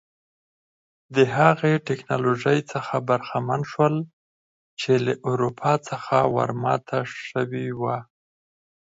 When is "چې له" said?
4.79-5.13